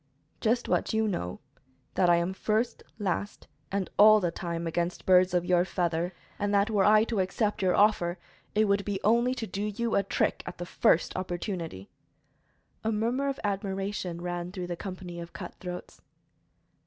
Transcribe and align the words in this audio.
"Just 0.39 0.67
what 0.67 0.95
you 0.95 1.07
know 1.07 1.39
that 1.93 2.09
I 2.09 2.15
am 2.15 2.33
first, 2.33 2.81
last 2.97 3.47
and 3.71 3.87
all 3.99 4.19
the 4.19 4.31
time 4.31 4.65
against 4.65 5.05
birds 5.05 5.31
of 5.31 5.45
your 5.45 5.63
feather, 5.63 6.11
and 6.39 6.51
that 6.55 6.71
were 6.71 6.83
I 6.83 7.03
to 7.03 7.19
accept 7.19 7.61
your 7.61 7.75
offer 7.75 8.17
it 8.55 8.65
would 8.65 8.83
be 8.83 8.99
only 9.03 9.35
to 9.35 9.45
do 9.45 9.61
you 9.61 9.93
a 9.93 10.01
trick 10.01 10.41
at 10.47 10.57
the 10.57 10.65
first 10.65 11.15
opportunity." 11.15 11.91
A 12.83 12.91
murmur 12.91 13.29
of 13.29 13.39
admiration 13.43 14.21
ran 14.21 14.51
through 14.51 14.65
the 14.65 14.75
company 14.75 15.19
of 15.19 15.33
cutthroats. 15.33 16.01